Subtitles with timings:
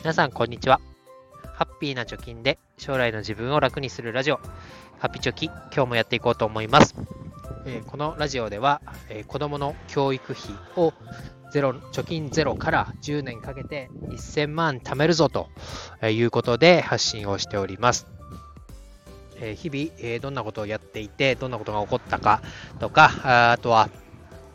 [0.00, 0.80] 皆さん、こんにちは。
[1.52, 4.36] ハッピーな貯金で将来の自分を楽にするラジオ、
[4.98, 6.94] ハッピーチョキ、今日もやっていこうと思います。
[7.66, 8.80] えーこのラジオでは、
[9.10, 10.42] えー子供の教育費
[10.76, 10.94] を
[11.52, 15.50] ゼロ貯金ゼロから10年かけて1000万貯めるぞと
[16.02, 18.06] いうことで発信をしております。
[19.38, 22.40] え日々、えどんなことをやっていて、どんなことが起こったか
[22.78, 23.90] とか、あとは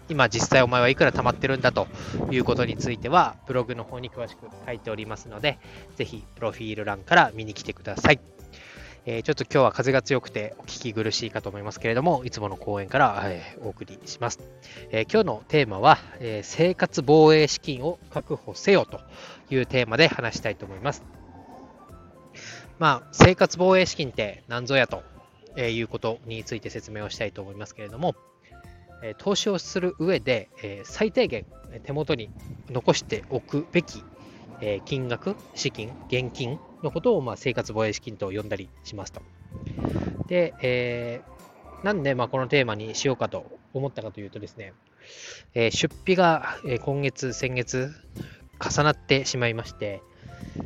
[0.10, 1.88] 今実際お前はいくら貯まってるんだと
[2.32, 5.58] いうことについてはブログの方に詳しく書いておりますので、
[5.96, 8.20] ぜひプロフィール欄から見に来てください。
[9.08, 14.40] えーちょっと今日は風が強くてお聞き苦しいかと思いますけれども、いつもの講演から、えーお送りします。
[14.90, 19.02] えー今日のテーマは、えー生活防衛資金を確保せよと
[19.50, 21.04] いうテーマで話したいと思います。
[22.80, 25.04] まあ、生活防衛資金って何ぞやと
[25.56, 28.16] えーいうことについて説明をしたいと思いますけれども、
[29.06, 31.46] え投資をする上で、え最低限
[31.84, 32.32] 手元に
[32.70, 34.04] 残しておくべき、
[34.60, 39.22] え金額、資金、現金のことを、ま、生活防衛資金と呼んだりしますと。
[40.28, 41.22] で、え
[41.84, 44.74] なんで、まあ、このテーマにしようかと思ったかというとですね、
[45.54, 47.94] え出費が、え今月、先月
[48.60, 50.02] 重なってしまいまして、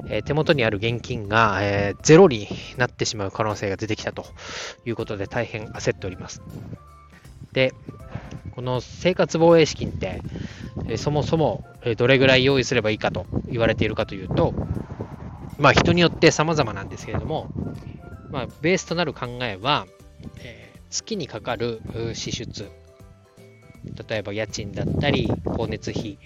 [0.09, 4.25] え手元にある現金が、えゼロになってしまう可能性が出てきたと
[4.85, 6.41] いうことで大変焦っております。
[7.53, 7.73] で、
[8.59, 10.21] この生活防衛資金って、
[10.89, 14.53] えそもそもえどれぐらい用意すればいいかと言われているかというと、
[15.57, 17.49] まあ人によって様々なんですけれども、
[18.31, 19.87] まあベースとなる考えは、
[20.39, 21.81] えー月にかかる
[22.15, 22.67] 支出、
[24.09, 26.17] 例えば家賃だったり、光熱費、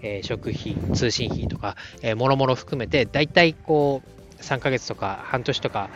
[0.00, 4.02] えー食費、通信費とか、えー、もろもろ含めて、だいたいこ
[4.38, 5.90] う、3ヶ月とか半年とか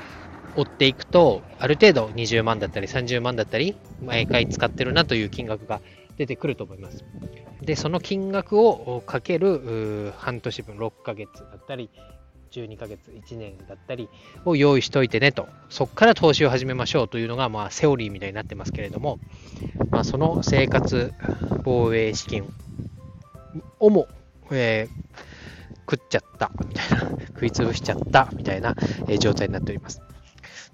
[0.56, 5.80] 追っていくと、ある程度20万だったり30万だったり、毎回使ってるなという金額が
[6.16, 7.04] 出てくると思います。
[7.62, 11.90] で、その金額をかける半年分、6ヶ月だったり、
[12.50, 14.08] 12ヶ月、1年だったり
[14.44, 19.18] を用意しておいてねと、そこから投資を始めましょうというのが、まあ、セオリーみたいになってますけれども、
[19.90, 21.12] まあ、その生活
[21.64, 22.48] 防衛資金
[23.80, 24.08] をも、
[24.50, 25.04] えー
[25.88, 28.74] 食っちゃったみたいな、食いつぶしちゃったみたいな、
[29.06, 30.03] え状態になっております。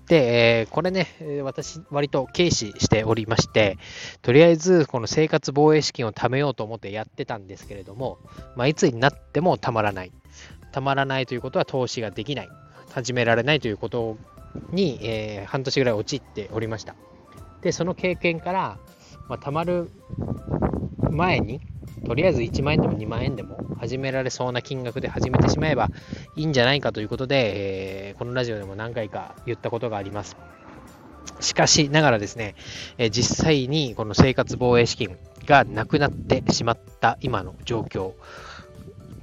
[0.09, 3.79] で、えこれね、え私、割と軽視しておりまして、
[4.23, 8.19] とりあえず、この生活防衛資金を貯めようと思ってやってたんですけれども、
[8.57, 10.13] まあ、いつになってもたまらない。
[10.73, 12.49] たまらないということは投資ができない。
[12.91, 14.19] 始められないということ
[14.73, 16.95] に、えー半年ぐらい陥っておりました。
[17.63, 18.79] で、その経験から、
[19.29, 19.91] まあ、まる
[21.11, 21.61] 前に、
[22.07, 25.91] とりあえず1万円でも2万円でも始められそうな金額で始めてしまえば
[26.37, 30.37] いいんじゃないかということで、えーこのラジオでも何回か言ったことがあります。
[31.41, 32.55] しかしながらですね、
[32.99, 35.17] えー実際にこの生活防衛資金
[35.47, 38.13] がなくなってしまった今の状況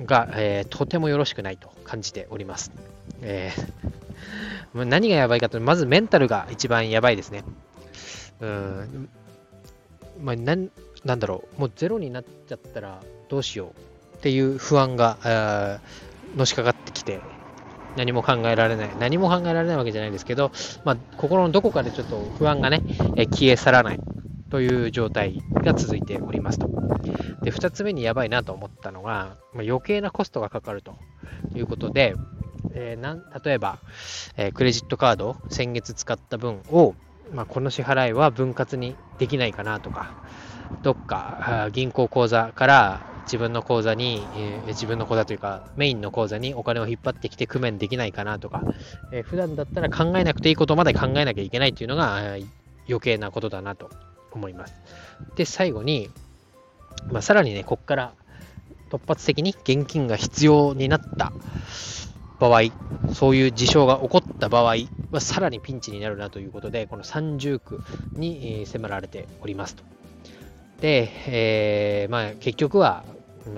[0.04, 2.72] が、えーとてもよろしくないと感じております。
[3.22, 3.88] えー
[4.74, 7.44] 何がやばいかというと、まずメンタルが一番やばいですね。
[8.40, 9.10] うん、
[10.22, 10.70] まあ、なん
[11.08, 13.74] なんだろう、もうゼロになっちゃったらどうしよ
[14.14, 15.80] うっていう不安が
[16.36, 17.22] のしかかってきて、
[17.96, 20.52] 何も考えられない、何も考えられないわけじゃないですけど、
[20.84, 22.84] まあ、心のどこかでちょっと不安がね、
[23.16, 24.00] え消え去らない
[24.50, 26.68] という状態が続いておりますと。
[27.42, 30.98] で、2つ目にやばいなと思ったのが、まあ、余計なコストがかかると
[31.56, 32.16] いうことで、
[32.74, 33.78] えーなん例えば、
[34.36, 36.96] えークレジットカード、先月使った分を、
[37.34, 40.12] まあ、この支払いは分割にできないかなとか、
[40.84, 48.64] どっか銀行口座から自分の口座に、え自分の口座というかメインの口座にお金を引っ張ってきて工面できないかなとか、
[49.12, 52.48] えー普段だったら考えなくていいことまで考えなきゃいけないというのがえー
[52.90, 53.90] 余計なことだなと
[54.32, 54.74] 思います。
[55.36, 56.10] で、最後に、
[57.12, 58.14] まあ、さらにね、ここから
[58.90, 61.34] 突発的に現金が必要になった
[62.40, 62.72] 場合、
[63.10, 64.76] そういう事象が起こった場合
[65.12, 67.82] はさらにピンチになるなということで、この三重苦
[68.16, 69.97] に迫られておりますと。
[70.82, 73.04] で、えーまあ、結局は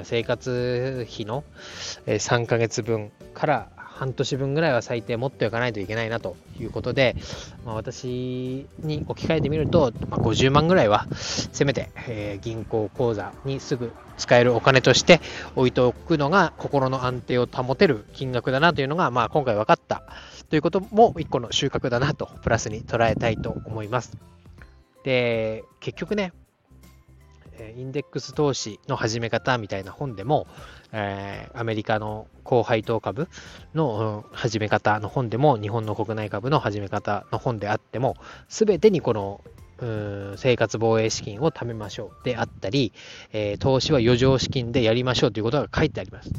[0.04, 1.44] 生活費の
[2.06, 7.18] 3ヶ月分から半年分ぐらいは最低持っておかないといけないなということで、
[7.66, 15.20] まあ、私に置き換えてみると、まあ、50万ぐらいはせめて、えー銀行口座にすぐ使えるお金として
[15.56, 20.04] 置いておくのが心の安定を保てる金額だなというのが、まあ、今回分かった
[20.50, 24.18] ということも一個の収穫だなとプラスに捉えたいと思います。
[25.04, 26.34] で、結局ね、
[27.68, 30.48] インデックス投資の始め方みたいな本でも、
[30.92, 33.28] えーアメリカの高配当株
[33.76, 38.16] の始め方の本でも、日本の国内株の始め方の本であっても、
[38.48, 39.42] すべてにこの
[40.38, 42.94] 生活防衛資金を貯めましょうであったり、
[43.34, 46.34] えー投資は余剰資金でやりましょうということが書いてあります。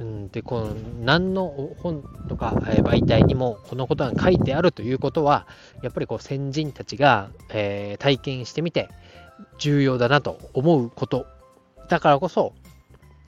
[0.00, 0.28] うん。
[0.28, 5.46] でこの何の本とか、媒体にもこのことが書いてあるということは
[5.82, 8.88] やっぱりこう先人たちが、えー、体験してみて
[9.58, 11.26] 重要だなと思うこと。
[11.88, 12.54] だからこそ、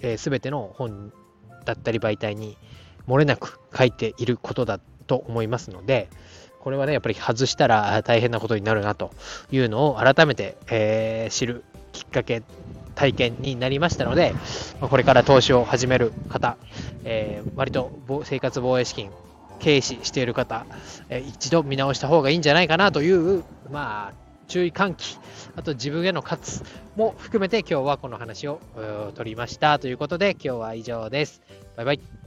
[0.01, 1.13] えー、全ての本
[1.65, 2.57] だったり媒体に
[3.07, 6.09] 漏れなく書いていることだと思いますので
[6.61, 9.13] これはねやっぱり外したら大変なことになるなと
[9.51, 12.43] いうのを改めて、えー、知るきっかけ
[12.97, 14.35] 体験になりましたので、
[14.81, 16.57] これから投資を始める方、
[17.05, 17.93] えー、割と
[18.25, 19.11] 生活防衛資金、
[19.63, 20.67] 軽視している方、
[21.09, 25.19] えー、一度見直した方がいいんじゃないかなという、まあ、注意喚起、
[25.55, 26.63] あと自分への喝
[26.97, 28.61] も含めて今日はこの話を
[29.15, 31.43] 取りましたということで今日は以上です。
[31.77, 32.26] バイバイ。